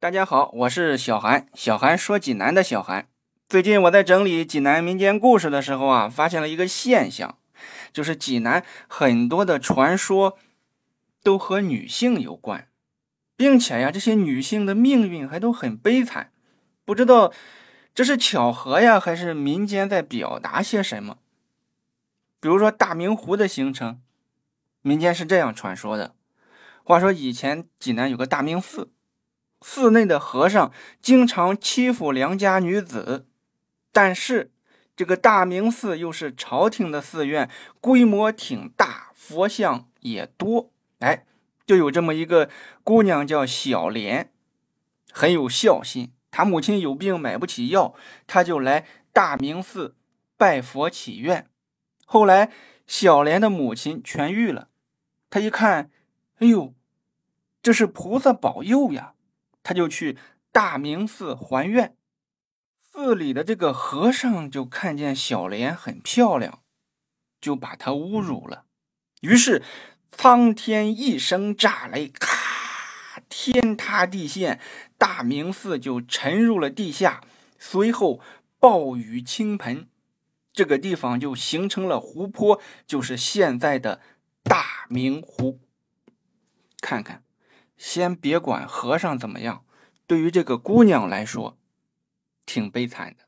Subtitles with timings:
[0.00, 3.08] 大家好，我是小韩，小韩说济南的小韩。
[3.48, 7.36] 最近我在整理济南民间故事的时候啊，发现了一个现象，
[7.92, 10.38] 就是济南很多的传说
[11.24, 12.68] 都和女性有关，
[13.36, 16.30] 并且呀，这些女性的命运还都很悲惨。
[16.84, 17.32] 不知道
[17.92, 21.18] 这是巧合呀，还是民间在表达些什么？
[22.38, 24.00] 比如说大明湖的形成，
[24.80, 26.14] 民间是这样传说的：
[26.84, 28.92] 话说以前济南有个大明寺。
[29.60, 30.72] 寺内的和尚
[31.02, 33.26] 经常欺负良家女子，
[33.92, 34.52] 但是
[34.96, 40.70] 这个大明寺又是朝廷的寺院，规模挺大，佛像也多。
[41.00, 41.24] 哎，
[41.66, 42.48] 就有这么一个
[42.82, 44.32] 姑娘叫小莲，
[45.12, 46.12] 很有孝心。
[46.30, 47.94] 她母亲有病买不起药，
[48.26, 49.96] 她就来大明寺
[50.36, 51.48] 拜佛祈愿。
[52.04, 52.52] 后来
[52.86, 54.68] 小莲的母亲痊愈了，
[55.30, 55.90] 她一看，
[56.38, 56.74] 哎呦，
[57.62, 59.14] 这是菩萨保佑呀！
[59.68, 60.16] 他就去
[60.50, 61.94] 大明寺还愿，
[62.80, 66.62] 寺里的这个和尚就看见小莲很漂亮，
[67.38, 68.64] 就把她侮辱了。
[69.20, 69.62] 于是
[70.10, 74.58] 苍天一声炸雷，咔，天塌地陷，
[74.96, 77.22] 大明寺就沉入了地下。
[77.58, 78.22] 随后
[78.58, 79.86] 暴雨倾盆，
[80.50, 84.00] 这个地方就形成了湖泊，就是现在的
[84.42, 85.60] 大明湖。
[86.80, 87.22] 看看。
[87.78, 89.62] 先别管和尚怎么样，
[90.06, 91.56] 对于这个姑娘来说，
[92.44, 93.22] 挺悲惨的。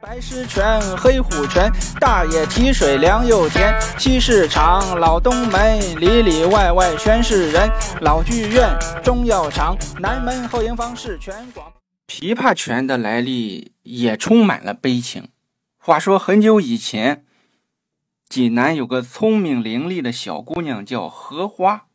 [0.00, 3.74] 白狮泉、黑虎泉，大爷提水凉又甜。
[3.98, 7.70] 西市场、老东门，里里外外全是人。
[8.02, 8.68] 老剧院、
[9.02, 11.72] 中药厂，南门后营房是全广。
[12.06, 15.30] 琵琶泉的来历也充满了悲情。
[15.78, 17.24] 话说很久以前，
[18.28, 21.86] 济南有个聪明伶俐的小姑娘，叫荷花。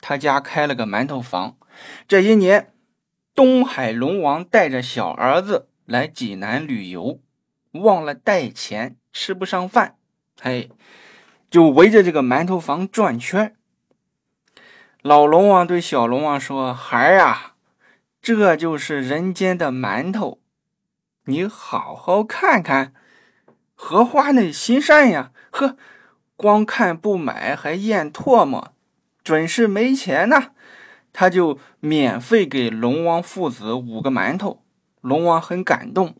[0.00, 1.56] 他家开了个馒头房。
[2.06, 2.72] 这一年，
[3.34, 7.20] 东海龙王带着小儿子来济南旅游，
[7.72, 9.96] 忘了带钱，吃不上饭，
[10.40, 10.70] 嘿，
[11.50, 13.54] 就围着这个馒头房转圈。
[15.02, 17.54] 老龙王对小龙王说：“孩儿啊，
[18.20, 20.40] 这就是人间的馒头，
[21.26, 22.92] 你好好看看。
[23.76, 25.76] 荷花那心善呀，呵，
[26.34, 28.72] 光看不买，还咽唾沫。”
[29.28, 30.52] 准是没钱呐，
[31.12, 34.64] 他就免费给龙王父子五个馒头。
[35.02, 36.14] 龙王很感动，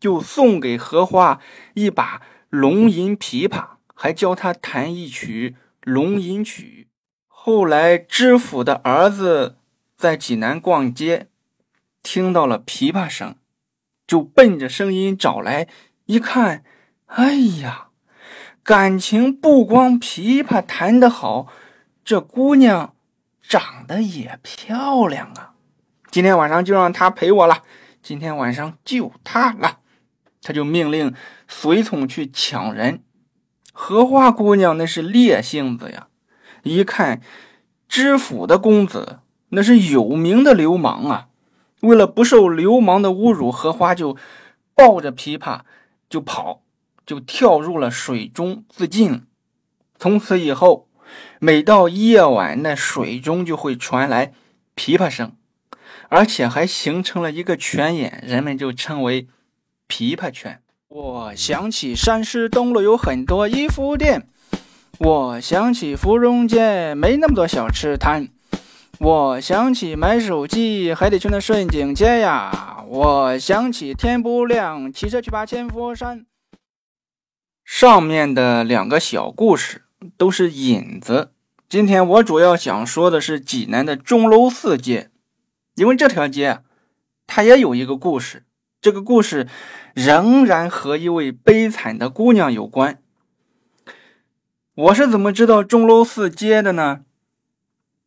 [0.00, 1.42] 就送给荷花
[1.74, 6.88] 一把龙吟琵琶，还教他弹一曲龙吟曲。
[7.28, 9.58] 后来知府的儿子
[9.94, 11.28] 在济南逛街，
[12.02, 13.34] 听到了琵琶声，
[14.06, 15.68] 就奔着声音找来，
[16.06, 16.64] 一看，
[17.08, 17.88] 哎呀，
[18.62, 21.52] 感情不光琵琶弹得好。
[22.04, 22.94] 这姑娘
[23.40, 25.54] 长得也漂亮啊！
[26.10, 27.62] 今天晚上就让她陪我了。
[28.02, 29.78] 今天晚上就她了。
[30.42, 31.14] 他就命令
[31.48, 33.02] 随从去抢人。
[33.72, 36.08] 荷花姑娘那是烈性子呀，
[36.62, 37.22] 一看
[37.88, 41.28] 知府的公子那是有名的流氓啊。
[41.80, 44.14] 为了不受流氓的侮辱，荷花就
[44.74, 45.60] 抱着琵琶
[46.10, 46.60] 就跑，
[47.06, 49.22] 就跳入了水中自尽。
[49.98, 50.86] 从此以后。
[51.44, 54.32] 每到夜晚，那水中就会传来
[54.74, 55.36] 琵琶声，
[56.08, 59.28] 而且还形成了一个泉眼，人们就称为
[59.86, 60.62] 琵琶泉。
[60.88, 64.26] 我想起山师东路有很多衣服店，
[64.98, 68.30] 我想起芙蓉街没那么多小吃摊，
[68.98, 76.24] 我想起买手机还得去那顺景街呀，我想起天不亮骑车去爬千佛山。
[77.66, 79.82] 上面的两个小故事。
[80.18, 81.32] 都是引子。
[81.74, 85.10] 今天我主要想说的是济南的钟楼寺街，
[85.74, 86.60] 因为这条街
[87.26, 88.44] 它也有一个故事。
[88.80, 89.48] 这个故事
[89.92, 93.02] 仍然和一位悲惨的姑娘有关。
[94.76, 97.00] 我是怎么知道钟楼寺街的呢？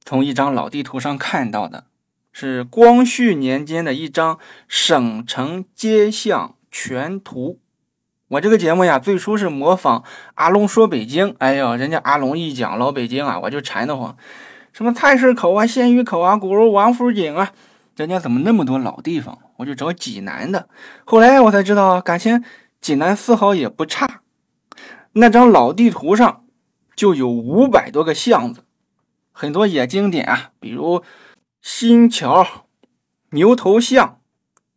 [0.05, 1.87] 从一张老地图上看到的，
[2.31, 4.39] 是光绪年间的一张
[4.69, 7.59] 省城街巷全图。
[8.29, 10.03] 我这个节目呀，最初是模仿
[10.33, 11.33] 阿龙说北京。
[11.37, 14.17] 哎呀，人家阿龙一讲老北京啊，我就馋得慌。
[14.73, 17.53] 什么菜市口啊、鲜鱼口啊、鼓楼王府井啊，
[17.95, 19.37] 人家怎么那么多老地方？
[19.55, 20.67] 我就找济南的。
[21.05, 22.43] 后来我才知道，感情
[22.81, 24.19] 济南丝毫也不差。
[25.13, 26.43] 那张老地图上
[26.97, 28.65] 就有五百多个巷子，
[29.31, 31.01] 很多也经典啊，比如
[31.61, 32.45] 新桥、
[33.29, 34.19] 牛头巷、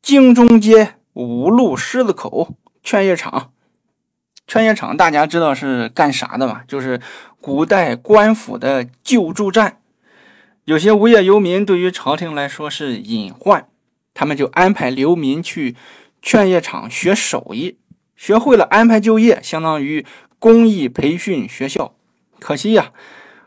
[0.01, 2.55] 京中街、五路狮子口。
[2.83, 3.53] 劝业场，
[4.47, 6.63] 劝业场大家知道是干啥的吗？
[6.67, 7.01] 就是
[7.41, 9.79] 古代官府的救助站。
[10.65, 13.67] 有些无业游民对于朝廷来说是隐患，
[14.15, 15.75] 他们就安排流民去
[16.23, 17.79] 劝业场学手艺，
[18.15, 20.05] 学会了安排就业，相当于
[20.39, 21.95] 公益培训学校。
[22.39, 22.93] 可惜呀，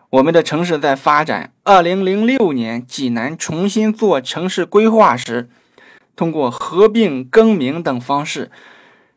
[0.09, 1.53] 我们的城市在发展。
[1.63, 5.49] 二零零六年，济南重新做城市规划时，
[6.15, 8.51] 通过合并、更名等方式，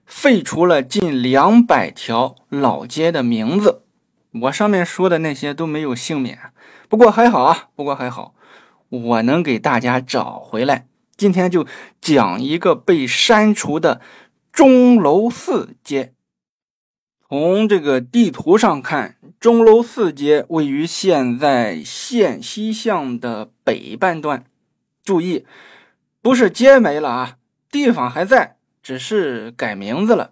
[0.06, 3.82] 废除了近两百条老街的名字。
[4.42, 6.38] 我上面说的那些都没有幸免。
[6.88, 8.34] 不过还好啊，不过还好，
[8.88, 10.86] 我能给大家找回来。
[11.16, 11.66] 今天就
[12.00, 14.00] 讲一个被删除的
[14.52, 16.12] 钟楼寺街。
[17.28, 24.44] 从这个地图上看，钟楼寺街位于现在县西巷的北半段。
[25.02, 25.44] 注意，
[26.20, 27.38] 不是街没了啊，
[27.70, 28.55] 地方还在，
[28.86, 30.30] 只是改名字了。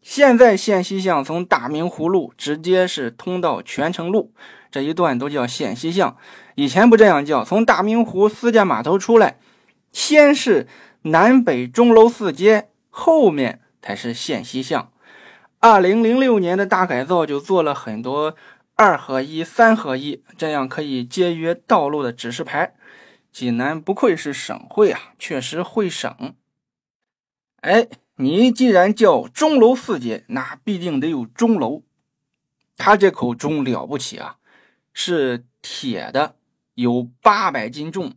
[0.00, 4.32] 现在县西巷从大明湖路直接是通到泉城路。
[4.70, 6.16] 这一段都叫县西巷，
[6.54, 7.44] 以前不这样叫。
[7.44, 9.38] 从大明湖私家码头出来，
[9.92, 10.66] 先是
[11.02, 14.90] 南北钟楼四街，后面才是县西巷。
[15.60, 18.34] 二零零六年的大改造就做了很多
[18.74, 22.72] 二合一、三合一，这样可以节约道路的指示牌。
[23.30, 26.34] 济南不愧是省会啊，确实会省。
[27.62, 31.82] 哎，你既然叫钟楼四姐，那必定得有钟楼。
[32.76, 34.36] 他这口钟了不起啊！
[34.92, 36.34] 是铁的，
[36.74, 38.12] 有八百斤重。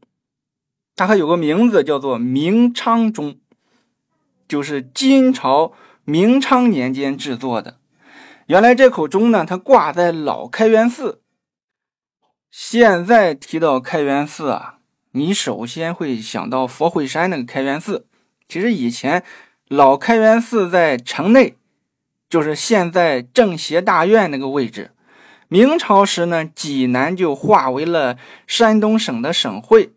[0.95, 3.37] 它还有个名字，叫做明昌钟，
[4.47, 7.79] 就是金朝明昌年间制作的。
[8.47, 11.21] 原来这口钟呢，它挂在老开元寺。
[12.49, 14.79] 现在提到开元寺啊，
[15.11, 18.07] 你首先会想到佛会山那个开元寺。
[18.47, 19.23] 其实以前
[19.67, 21.55] 老开元寺在城内，
[22.29, 24.91] 就是现在政协大院那个位置。
[25.47, 29.91] 明朝时呢，济南就划为了山东省的省会，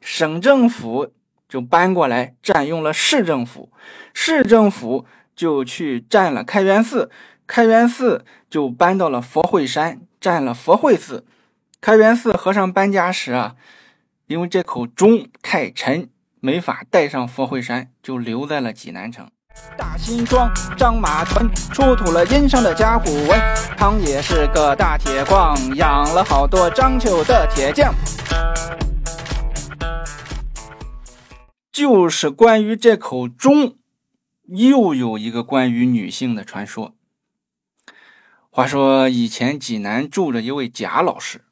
[0.00, 1.12] 省政府
[1.48, 3.70] 就搬过来占用了市政府，
[4.12, 5.06] 市政府
[5.36, 7.10] 就去占了开元寺，
[7.46, 11.24] 开元寺就搬到了佛会山，占了佛会寺。
[11.80, 13.54] 开元寺和尚搬家时啊，
[14.26, 16.08] 因为这口钟太沉，
[16.40, 19.28] 没法带上佛慧山，就留在了济南城。
[19.76, 23.40] 大辛庄张马屯出土了殷商的甲骨文，
[23.76, 27.92] 唐也是个大铁矿，养了好多章丘的铁匠。
[31.72, 33.76] 就是关于这口钟，
[34.46, 36.94] 又有一个关于女性的传说。
[38.50, 41.42] 话说以前济南住着一位贾老师，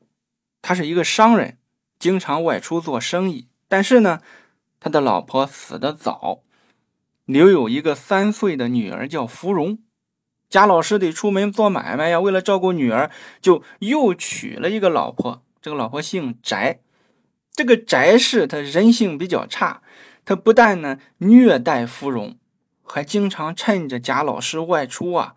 [0.63, 1.59] 他是一个商人，
[1.99, 4.21] 经常外出做生意，但是呢，
[4.87, 6.43] 他的老婆死得早。
[7.25, 9.81] 留有一个三岁的女儿，叫芙蓉。
[10.49, 13.11] 贾老师得出门做买卖呀，为了照顾女儿，
[13.41, 15.43] 就又娶了一个老婆。
[15.61, 16.79] 这个老婆姓翟。
[17.51, 19.83] 这个翟氏他人性比较差，
[20.25, 22.37] 他不但呢虐待芙蓉，
[22.85, 25.35] 还经常趁着贾老师外出啊，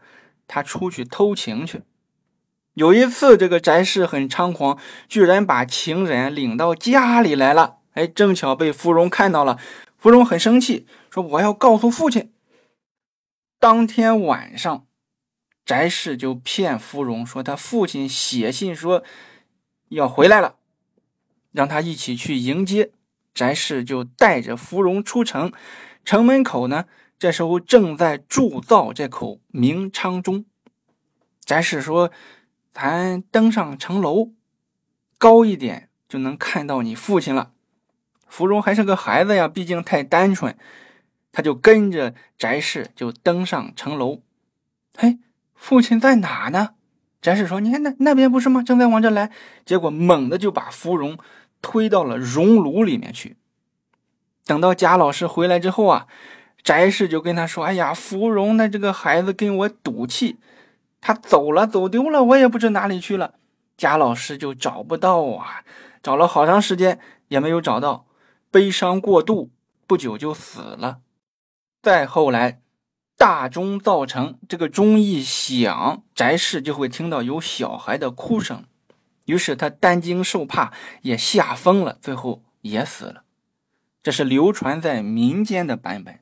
[0.48, 1.82] 他出去偷情去。
[2.76, 7.79] 有一次，这个翟氏很猖狂，居然把情人领到家里来了。
[7.94, 9.60] 哎，正巧被芙蓉看到了。
[9.98, 12.32] 芙蓉很生气，说：“我要告诉父亲。”
[13.60, 14.88] 当天晚上，
[15.66, 19.04] 翟氏就骗芙蓉说他父亲写信说
[19.90, 20.56] 要回来了，
[21.52, 22.92] 让他一起去迎接。
[23.34, 25.52] 翟氏就带着芙蓉出城，
[26.06, 26.86] 城门口呢，
[27.18, 30.46] 这时候正在铸造这口明昌钟。
[31.46, 32.12] 翟氏说
[32.72, 34.32] ：“咱登上城楼，
[35.18, 37.52] 高一点就能看到你父亲了。”
[38.30, 40.56] 芙蓉还是个孩子呀，毕竟太单纯，
[41.34, 44.22] 他就跟着翟氏就登上城楼。
[44.96, 45.18] 嘿，
[45.56, 46.76] 父亲在哪呢？
[47.22, 48.64] 翟氏说：“你看那那边不是吗？
[48.64, 49.30] 正在往这来。”
[49.66, 51.18] 结果猛地就把芙蓉
[51.62, 53.36] 推到了熔炉里面去。
[54.46, 56.08] 等到贾老师回来之后啊，
[56.64, 60.38] 翟氏就跟他说：“哎呀，芙蓉那这个孩子跟我赌气，
[61.02, 63.34] 他走了，走丢了，我也不知哪里去了。”
[63.76, 65.64] 贾老师就找不到啊，
[66.02, 68.06] 找了好长时间也没有找到。
[68.52, 69.52] 悲伤过度，
[69.86, 71.02] 不久就死了。
[71.82, 72.62] 再后来，
[73.18, 78.66] 大钟造成，这个钟一响，翟氏就会听到有小孩的哭声，
[79.26, 83.24] 于是他担惊受怕，也吓疯了，最后也死了。
[84.02, 86.22] 这是流传在民间的版本。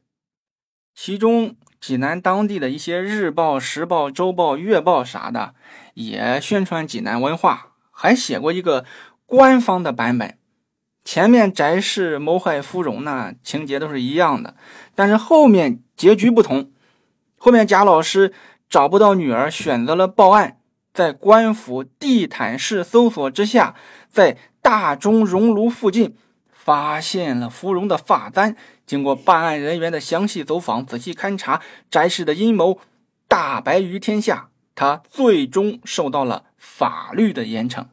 [0.93, 5.53] 其中，济南当地的一些日报、时报、周报、月报啥的，
[5.93, 8.83] 也宣传济南文化，还写过一个
[9.25, 10.36] 官方的版本。
[11.07, 14.57] 前面翟氏谋害芙蓉呢，情节都是一样的，
[14.93, 16.69] 但是后面结局不同。
[17.37, 18.33] 后面贾老师
[18.67, 20.57] 找不到女儿，选择了报案，
[20.93, 23.73] 在官府地毯式搜索之下，
[24.09, 26.13] 在大钟熔炉附近
[26.51, 28.57] 发现了芙蓉的发簪。
[28.85, 32.79] 经过办案人员的详细走访、仔细勘察，翟氏的阴谋
[33.29, 37.85] 大白于天下，他最终受到了法律的严惩。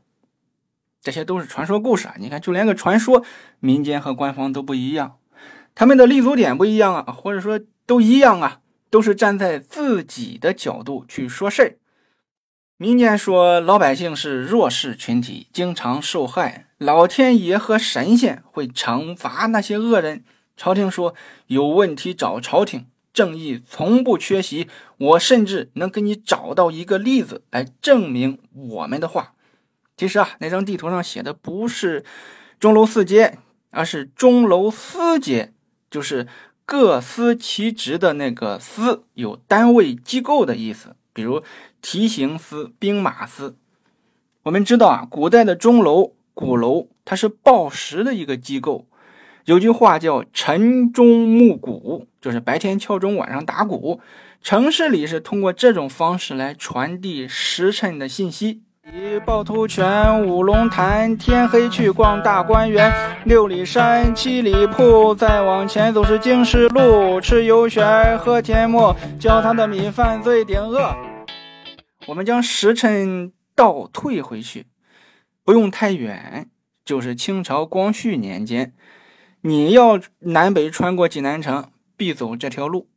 [1.05, 2.15] 这些都是传说故事啊！
[2.19, 3.23] 你看，就连个传说，
[3.61, 5.19] 民间和官方都不一样，
[5.75, 11.77] 他们的立足点不一样啊，或者说都一样啊，都是站在自己的角度去说事儿。
[12.79, 20.25] 民间说老百姓是弱势群体，经常受害，老天爷和神仙会惩罚那些恶人。
[20.57, 21.15] 朝廷说
[21.49, 24.69] 有问题找朝廷，正义从不缺席。
[24.97, 29.34] 我甚至能给你找到一个例子来证明我们的话。
[29.97, 32.05] 其实啊，那张地图上写的不是
[32.59, 33.39] 钟楼四街，
[33.71, 35.53] 而是钟楼司街，
[35.91, 36.27] 就是
[36.65, 41.43] 各司其职的那个司，有单位机构的意思，比如
[41.81, 43.57] 提刑司、兵马司。
[44.43, 48.87] 我们知道啊，古代的钟楼、鼓楼，它是报时的一个机构。
[49.45, 54.01] 有句话叫“晨钟暮鼓”，就是白天敲钟，晚上打鼓。
[54.41, 58.63] 城市里是通过这种方式来传递时辰的信息。
[58.93, 62.93] 一趵突泉，五龙潭，天黑去逛大观园。
[63.25, 67.19] 六里山，七里铺，再往前走是经十路。
[67.19, 70.95] 吃油旋，喝甜沫，焦糖的米饭最顶饿。
[72.07, 74.67] 我们将时辰倒退回去，
[75.45, 76.51] 不用太远，
[76.85, 78.75] 就是清朝光绪年间。
[79.41, 82.89] 你要南北穿过济南城，必走这条路。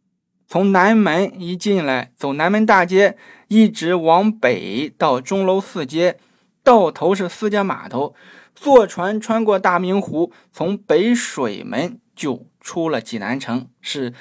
[0.47, 3.17] 从南门一进来，走南门大街，
[3.49, 6.17] 一直往北到钟楼四街，
[6.63, 8.15] 到头是私家码头。
[8.55, 14.13] 坐船穿过大明湖，从北水门就出了济南城，是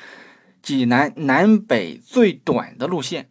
[0.61, 3.30] 济南南北最短的路线。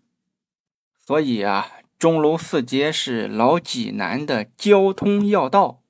[1.05, 1.67] 所以啊，
[1.99, 5.81] 钟楼四街是老济南的交通要道，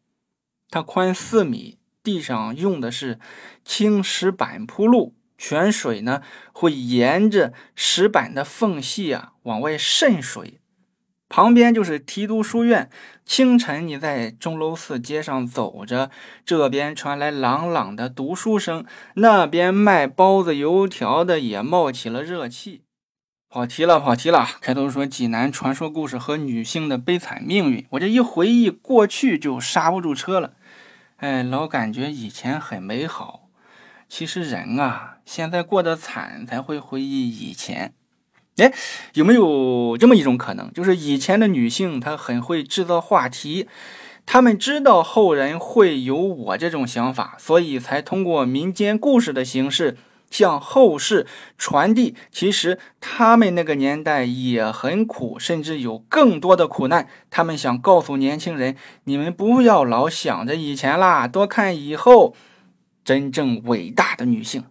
[0.70, 1.78] 它宽四米。
[2.04, 3.18] 地上用的是
[3.64, 6.22] 青石板铺路，泉水呢
[6.54, 10.60] 会沿着石板的缝隙啊往外渗水。
[11.28, 12.90] 旁边就是提督书院。
[13.26, 16.12] 清晨你在钟楼寺街上走着，
[16.46, 22.84] 这边传来朗朗的读书声，那边卖包子油条的也冒起了热气。
[23.50, 24.48] 跑题了，跑题了。
[24.62, 30.54] 开头说济南传说故事和女性的悲惨命运，我这一回忆过去就刹不住车了。
[31.18, 33.45] 哎，老感觉以前很美好。
[34.08, 37.94] 其实人啊，现在过得惨才会回忆以前。
[38.58, 38.74] 哎，
[39.14, 43.68] 有没有这么一种可能，就是以前的女性她很会制造话题，
[44.26, 49.98] 她们知道后人会有我这种想法，所以才通过民间故事的形式。
[50.32, 57.08] 向后世传递，其实他们那个年代也很苦，甚至有更多的苦难。
[57.30, 62.36] 他们想告诉年轻人：你们不要老想着以前啦，多看以后
[63.06, 64.66] 真正伟大的女性。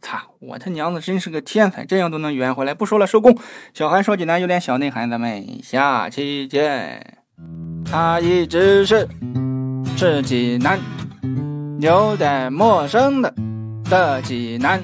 [0.00, 2.72] 操，我他娘的真是个天才，这样都能圆回来。
[2.72, 3.36] 不说了，收工。
[3.74, 7.18] 小韩说济南有点小内涵，咱们下期见。
[7.84, 9.06] 他一直是
[9.96, 10.78] 是济南
[11.80, 13.34] 有点陌生的。
[13.90, 14.80] 的济南，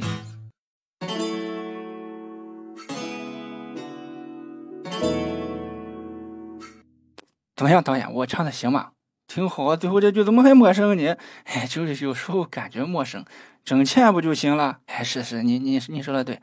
[7.54, 8.12] 怎么样，导演？
[8.12, 8.95] 我唱的行吗？
[9.26, 9.76] 挺好。
[9.76, 11.16] 最后这句怎么还陌生呢？
[11.44, 13.24] 哎，就是有时候感觉陌生，
[13.64, 14.78] 挣钱不就行了？
[14.86, 16.40] 哎，是是，你你你说的对。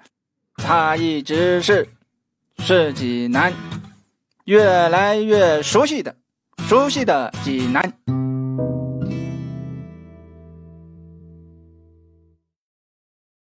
[0.55, 1.87] 他一直是
[2.59, 3.51] 是济南，
[4.45, 6.15] 越来越熟悉的
[6.67, 8.22] 熟悉的济南。